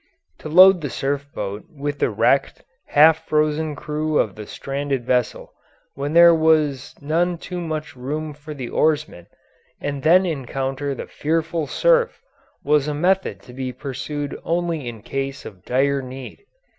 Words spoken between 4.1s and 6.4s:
of the stranded vessel, when there